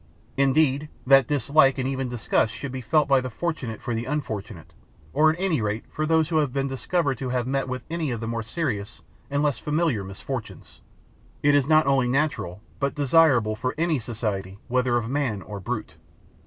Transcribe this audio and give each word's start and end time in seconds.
Indeed, 0.35 0.89
that 1.05 1.27
dislike 1.27 1.77
and 1.77 1.87
even 1.87 2.09
disgust 2.09 2.55
should 2.55 2.71
be 2.71 2.81
felt 2.81 3.07
by 3.07 3.21
the 3.21 3.29
fortunate 3.29 3.83
for 3.83 3.93
the 3.93 4.05
unfortunate, 4.05 4.73
or 5.13 5.29
at 5.29 5.35
any 5.39 5.61
rate 5.61 5.85
for 5.91 6.07
those 6.07 6.29
who 6.29 6.37
have 6.37 6.51
been 6.51 6.67
discovered 6.67 7.19
to 7.19 7.29
have 7.29 7.45
met 7.45 7.67
with 7.69 7.83
any 7.87 8.09
of 8.09 8.19
the 8.19 8.25
more 8.27 8.41
serious 8.41 9.03
and 9.29 9.43
less 9.43 9.59
familiar 9.59 10.03
misfortunes, 10.03 10.81
is 11.43 11.67
not 11.67 11.85
only 11.85 12.07
natural, 12.07 12.63
but 12.79 12.95
desirable 12.95 13.55
for 13.55 13.75
any 13.77 13.99
society, 13.99 14.57
whether 14.69 14.97
of 14.97 15.07
man 15.07 15.43
or 15.43 15.59
brute. 15.59 15.97